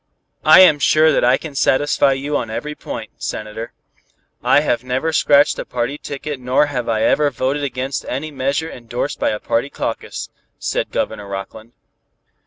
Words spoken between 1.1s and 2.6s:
that I can satisfy you on